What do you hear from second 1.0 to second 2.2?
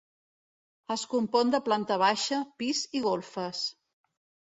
compon de planta